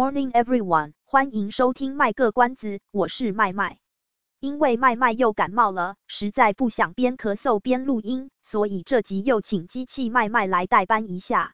[0.00, 0.94] Morning, everyone！
[1.04, 3.80] 欢迎收听卖个关子，我是麦麦。
[4.40, 11.52] 因为麦麦又感冒了，实在不想边咳嗽边录音，所以这集又请机器麦麦来代班一下。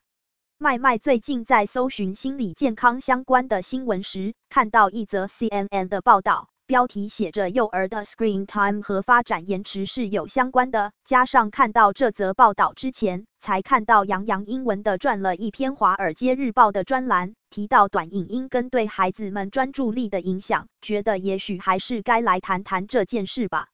[0.59, 6.49] 麦麦最近在搜寻心理健康相关的新闻时，看到一则 CNN 的报道。
[6.67, 23.69] 标题写着“幼儿的 screen time 和发展延迟是有相关的”，加上看到这则报道之前，才看到杨洋英文的撰了一篇《华尔街日报》的专栏，提到短影音跟对孩子们专注力的影响，觉得也许还是该来谈谈这件事吧。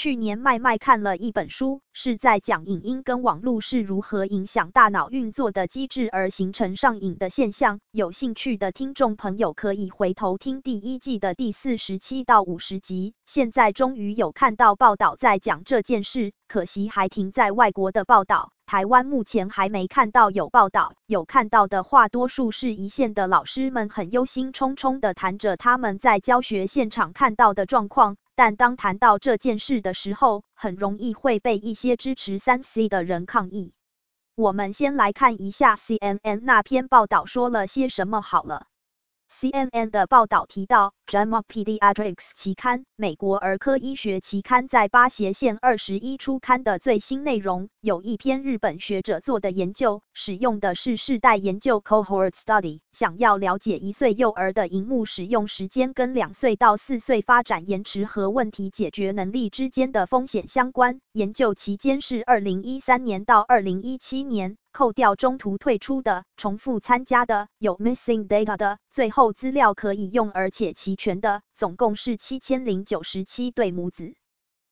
[0.00, 7.80] 去年麦麦看了一本书，是在讲影音跟网络是如何影响大脑运作的机制而形成上瘾的现象。
[7.90, 13.14] 有兴趣的听众朋友可以回头听第一季的第四十七到五十集。
[13.26, 20.92] 现在终于有看到报道在讲这件事，可惜还停在外国的报道，台湾目前还没看到有报道。
[21.06, 28.16] 有看到的话，多数是一线的老师们很忧心忡忡地谈着他们在教学现场看到的状况。
[28.38, 33.72] 但当谈到这件事的时候，很容易会被一些支持三 C 的人抗议。
[34.36, 38.68] 我们先来看一下 CNN 那篇报道说了些什么好了。
[39.30, 61.00] CNN 的报道提到，《JAMA Pediatrics》期刊，美国儿科医学期刊在八斜线二十一出刊的最新内容，有一篇日本学者做的研究，使用的是世代研究 （Cohort Study），想要了解一岁幼儿的荧幕使用时间跟两岁到四岁发展延迟和问题解决能力之间的风险相关。
[61.12, 64.56] 研究期间是二零一三年到二零一七年。
[64.78, 74.14] 扣掉中途退出的、重复参加的、有 missing data 的，最后资料可以用而且齐全的，总共是七千零九十七对母子。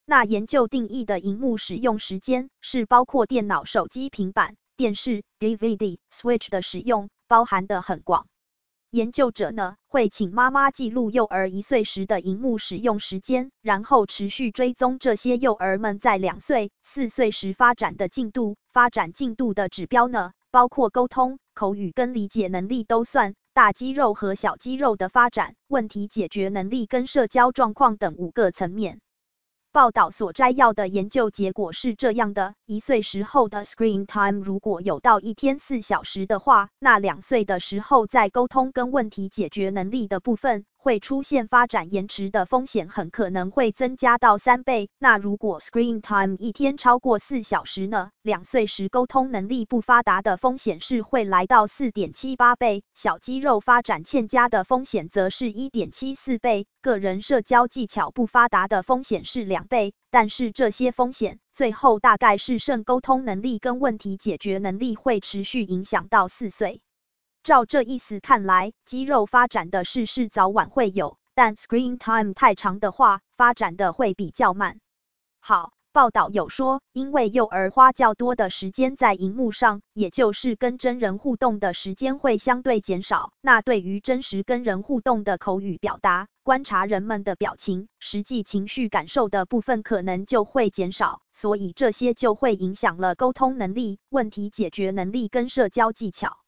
[0.04, 8.28] 那研究定义的荧幕使用时间是包括电脑、手机、平板、电视、DVD、Switch 的使用，包含的很广。
[8.90, 18.56] 研究者呢，会请妈妈记录幼儿一岁时的荧幕使用时间，然后持续追踪这些幼儿们在两岁、四岁时发展的进度。
[18.72, 29.00] 发展进度的指标呢，包括沟通、口语跟理解能力都算，大肌肉和小肌肉的发展、问题解决能力跟社交状况等五个层面。
[29.76, 44.88] 报道所摘要的研究结果是这样的：一岁时候的 screen time 如果有到一天四小时的话，那两岁的时候在沟通跟问题解决能力的部分，会出现发展延迟的风险很可能会增加到三倍。
[45.00, 48.10] 那如果 screen time 一天超过四小时呢？
[48.22, 59.92] 两岁时沟通能力不发达的风险是会来到四点七八倍，小肌肉发展欠佳的风险则是一点七四倍，个人社交技巧不发达的风险是两倍。
[60.12, 66.80] 但是这些风险最后大概是剩沟通能力跟问题解决能力会持续影响到四岁。
[67.46, 74.80] 照这意思看来，肌肉发展的事是早晚会有，但 screen time 太长的话，发展的会比较慢。
[75.38, 96.38] 好，报道有说，因为幼儿花较多的时间在荧幕上，也就是跟真人互动的时间会相对减少，那对于真实跟人互动的口语表达、观察人们的表情、实际情绪感受的部分可能就会减少，所以这些就会影响了沟通能力、问题解决能力跟社交技巧。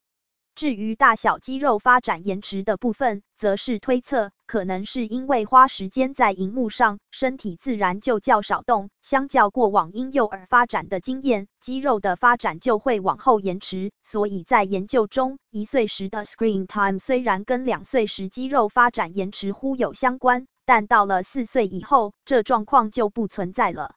[0.58, 13.92] 至于大小肌肉发展延迟的部分，则是推测，可能是因为花时间在荧幕上，身体自然就较少动，相较过往婴幼儿发展的经验，肌肉的发展就会往后延迟。
[14.02, 23.94] 所以在研究中，一岁时的 screen time 虽然跟两岁时肌肉发展延迟忽有相关，但到了四岁以后，这状况就不存在了。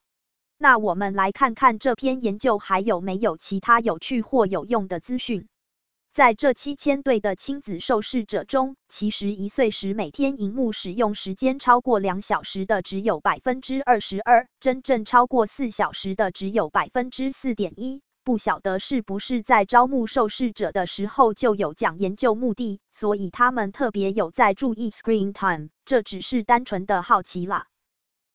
[0.60, 5.48] 那我们来看看这篇研究还有没有其他有趣或有用的资讯。
[6.14, 18.02] 在这七千对的亲子受试者中，其实一岁时每天荧幕使用时间超过两小时的只有百分之二十二，真正超过四小时的只有百分之四点一。
[18.26, 27.68] 不晓得是不是在招募受试者的时候就有讲研究目的，所以他们特别有在注意 screen time，这只是单纯的好奇啦。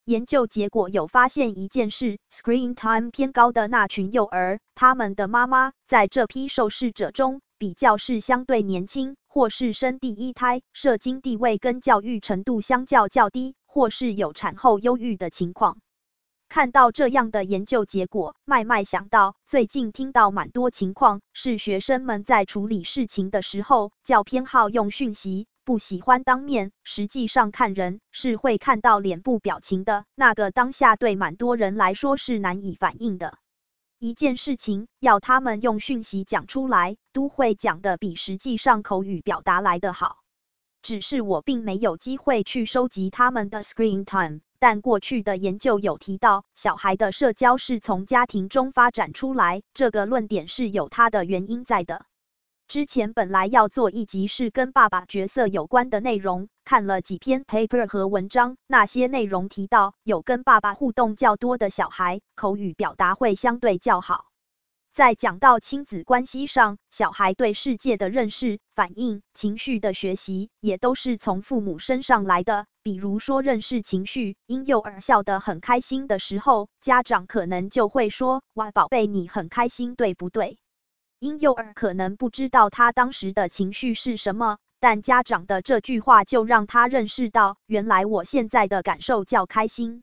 [0.07, 15.79] 研究结果有发现一件事，screen time 偏高的那群幼儿，他们的妈妈在这批受试者中比较是相对年轻，或是生第一胎，社经地位跟教育程度相较较低，或是有产后忧郁的情况。
[16.49, 26.71] 看到这样的研究结果，麦麦想到最近听到蛮多情况，是学生们在处理事情的时候较偏好用讯息，不喜欢当面。
[26.85, 33.39] 实际上看人是会看到脸部表情的，那个当下对蛮多人来说是难以反应的。
[33.99, 40.19] 一件事情要他们用讯息讲出来，都会讲的比实际上口语表达来的好。
[40.83, 44.41] 只是我并没有机会去收集他们的 screen time。
[44.59, 52.07] 但过去的研究有提到，小孩的社交是从家庭中发展出来，这个论点是有它的原因在的。
[52.69, 64.27] 之前本来要做一集是跟爸爸角色有关的内容，看了几篇 paper 和文章，那些内容提到，有跟爸爸互动较多的小孩，口语表达会相对较好。
[64.93, 72.67] 在讲到亲子关系上，小孩对世界的认识、反应、情绪的学习，也都是从父母身上来的。
[72.83, 80.59] 比如说认识情绪，婴幼儿笑得很开心的时候，家长可能就会说：“哇，宝贝，你很开心，对不对？”
[81.19, 90.03] 婴幼儿可能不知道他当时的情绪是什么，但家长的这句话就让他认识到，原来我现在的感受较开心。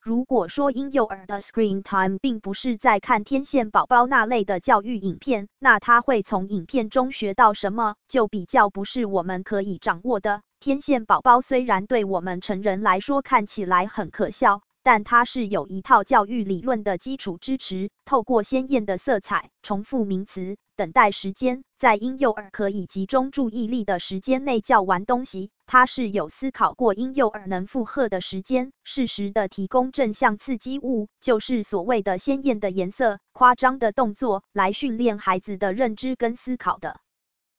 [0.00, 10.42] 如果说婴幼儿的 screen time 并不是在看天线宝宝那类的教育影片，那他会从影片中学到什么，就比较不是我们可以掌握的。
[10.60, 14.60] 天线宝宝虽然对我们成人来说看起来很可笑。
[14.84, 25.50] 但它是有一套教育理论的基础支持，透过鲜艳的色彩、重复名词、等待时间，在婴幼儿可以集中注意力的时间内叫完东西。
[25.64, 37.00] 它是有思考过婴幼儿能负荷的时间，适时的提供正向刺激物，就是所谓的鲜艳的颜色、夸张的动作，来训练孩子的认知跟思考的。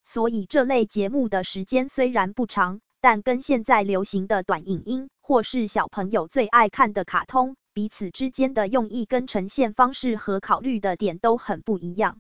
[0.04, 2.82] 所以这类节目的时间虽然不长。
[3.02, 12.20] 但跟现在流行的短影音，或是小朋友最爱看的卡通，彼此之间的用意跟呈现方式和考虑的点都很不一样。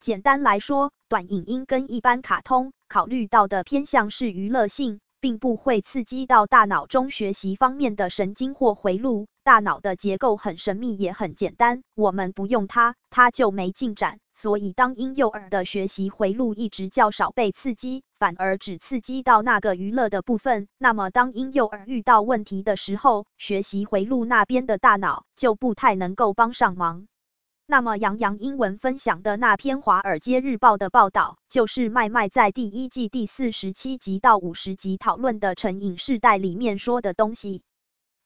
[0.00, 5.00] 简单来说，短影音跟一般卡通考虑到的偏向是娱乐性。
[5.20, 9.26] 并不会刺激到大脑中学习方面的神经或回路。
[9.44, 14.18] 大脑的结构很神秘，也很简单，我们不用它，它就没进展。
[14.40, 27.06] 所以，当婴幼儿的学习回路一直较少被刺激，反而只刺激到那个娱乐的部分，那么当婴幼儿遇到问题的时候，学习回路那边的大脑就不太能够帮上忙。
[27.66, 37.62] 那么杨洋英文分享的那篇《华尔街日报》的报道，就是麦麦在第一季第四十七集到五十集讨论的成瘾世代里面说的东西。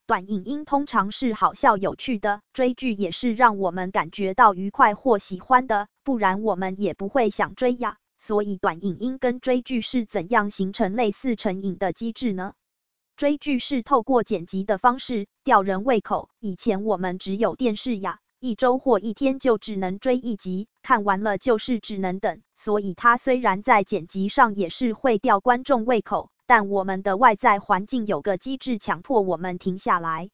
[0.07, 7.97] 短影音通常是好笑有趣的，追剧也是让我们感觉到愉快或喜欢的，不然我们也不会想追呀。
[8.19, 12.53] 所以短影音跟追剧是怎样形成类似成瘾的机制呢？
[13.17, 18.19] 追剧是透过剪辑的方式吊人胃口，以前我们只有电视呀。
[18.41, 30.31] 一周或一天就只能追一集，看完了就是只能等，所以它虽然在剪辑上也是会吊观众胃口，但我们的外在环境有个机制强迫我们停下来。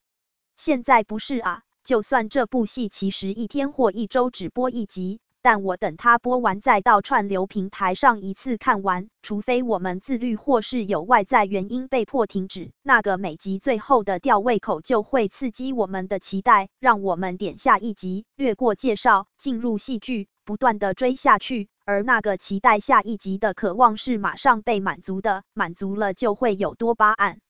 [0.56, 5.20] 现在不是啊，就算这部戏其实一天或一周只播一集。
[5.42, 27.40] 但我等它播完再到串流平台上一次看完，除非我们自律或是有外在原因被迫停止，那个每集最后的吊胃口就会刺激我们的期待，让我们点下一集，略过介绍，进入戏剧，不断的追下去，而那个期待下一集的渴望是马上被满足的，满足了就会有多巴胺。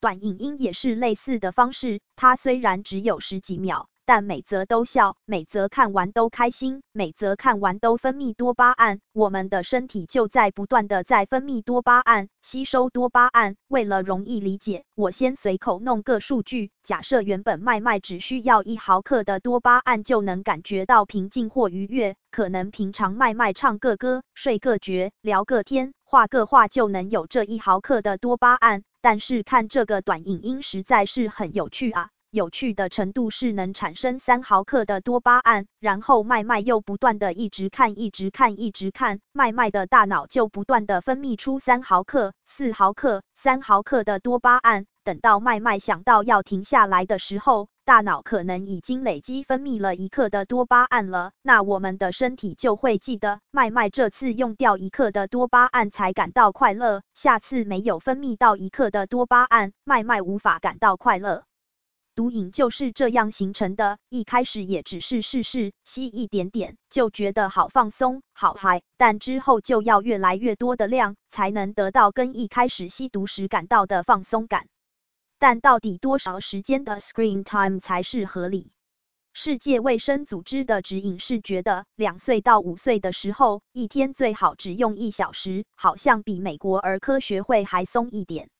[0.00, 3.88] 短影音也是类似的方式，它虽然只有十几秒。
[4.08, 13.56] 但每则都笑，每则看完都开心，每则看完都分泌多巴胺，我们的身体就在不断的在分泌多巴胺，吸收多巴胺。
[13.66, 32.08] 为了容易理解，我先随口弄个数据，假设原本麦麦只需要一毫克的多巴胺就能感觉到平静或愉悦，可能平常麦麦唱个歌、睡个觉、聊个天、画个画就能有这一毫克的多巴胺，但是看这个短影音实在是很有趣啊。
[32.30, 44.84] 有趣的程度是能产生三毫克的多巴胺，然后麦麦又不断的一直看，一直看，一直看，麦麦的大脑就不断的分泌出三毫克、四毫克、三毫克的多巴胺。
[45.04, 51.32] 等到麦麦想到要停下来的时候，大脑可能已经累积分泌了一克的多巴胺了。
[51.40, 61.47] 那我们的身体就会记得，麦麦这次用掉一克的多巴胺才感到快乐，下次没有分泌到一克的多巴胺，麦麦无法感到快乐。
[62.18, 63.96] 毒瘾就是这样形成的。
[64.08, 74.66] 一开始也只是试试吸一点点，就觉得好放松、好嗨，但之后就要越来越多的量，才能得到跟一开始吸毒时感到的放松感。
[75.38, 78.72] 但到底多少时间的 screen time 才是合理？
[79.32, 88.50] 世界卫生组织的指引是觉得两岁到五岁的时候，一天最好只用一小时，好像比美国儿科学会还松一点。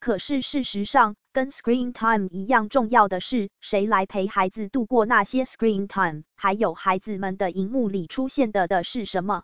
[0.00, 9.42] 可是事实上，跟 screen time 一样重要的是，谁来陪孩子度过那些 screen time，还有孩子们的荧幕里出现的的是什么？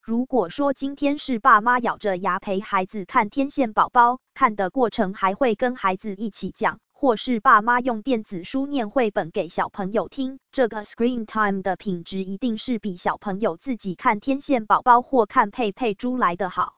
[0.00, 6.78] 如果说今天是爸妈咬着牙陪孩子看天线宝宝，看的过程还会跟孩子一起讲。
[7.00, 16.77] 或是爸妈用电子书念绘本给小朋友听，这个 screen time 的品质一定是比小朋友自己看天线宝宝或看佩佩猪来的好。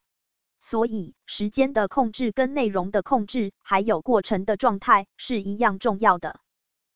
[0.61, 6.38] 所以，时间的控制跟内容的控制，还有过程的状态是一样重要的。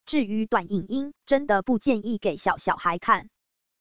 [0.06, 3.30] 至于短影音，真的不建议给小小孩看。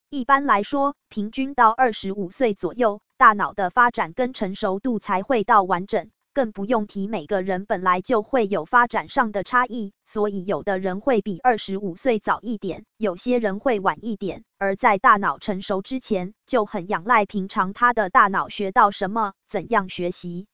[0.09, 6.11] 一般来说，平均到二十五岁左右，大脑的发展跟成熟度才会到完整。
[6.33, 14.43] 更不用提每个人本来就会有发展上的差异，所以有的人会比二十五岁早一点，有些人会晚一点。
[14.57, 20.47] 而在大脑成熟之前，就很仰赖平常他的大脑学到什么，怎样学习。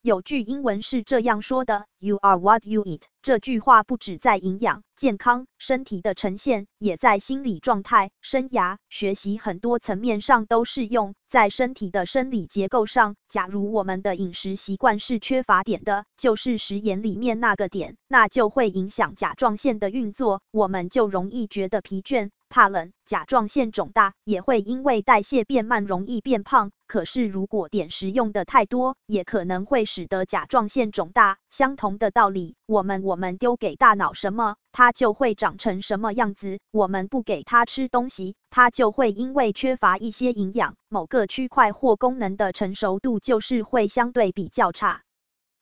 [0.00, 11.14] 有句英文是这样说的：“You are what you eat。”这句话不止在营养、健康、身体的呈现，也在心理状态、生涯、学习很多层面上都适用。
[11.28, 22.30] 在身体的生理结构上，假如我们的饮食习惯是缺乏碘的，就是食盐里面那个碘，那就会影响甲状腺的运作，我们就容易觉得疲倦。
[22.48, 26.70] 怕冷，甲状腺肿大，也会因为代谢变慢，容易变胖。
[26.86, 31.38] 可是如果碘食用的太多，也可能会使得甲状腺肿大。
[31.50, 36.58] 相同的道理，我们我们丢给大脑什么，它就会长成什么样子。
[36.70, 45.02] 我们不给它吃东西，它就会因为缺乏一些营养，某个区块或功能的成熟度就是会相对比较差。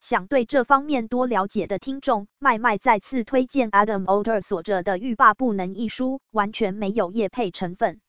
[0.00, 8.00] 想对这方面多了解的听众，麦麦再次推荐 Adam Alter 所著的《欲罢不能》一书，完全没有业配成分。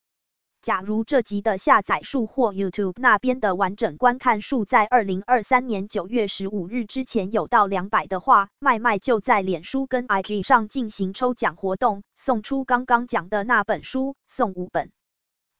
[0.61, 14.91] 假如这集的下载数或 YouTube 那边的完整观看数在二零二三年九月十五日之前有到两百的话，麦麦就在脸书跟 IG 上进行抽奖活动，送出刚刚讲的那本书，送五本。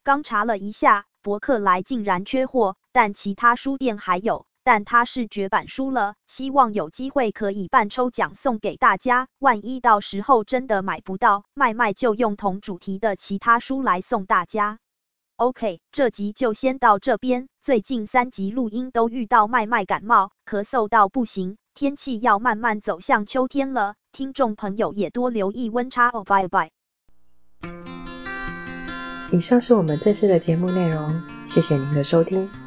[0.04, 4.46] 刚查了一下，博客来竟然缺货，但其他书店还有。
[4.68, 9.30] 但它是绝版书了，希望有机会可以办抽奖送给大家。
[9.40, 14.80] 万一到时候真的买不到，麦麦就用同主题的其他书来送大家。
[15.38, 17.48] OK，这集就先到这边。
[17.62, 26.26] 最近三集录音都遇到麦麦感冒，咳嗽到不行，天气要慢慢走向秋天了，听众朋友也多留意温差哦。
[26.26, 26.72] 拜拜。
[29.32, 32.67] 以上是我们这次的节目内容，谢谢您的收听。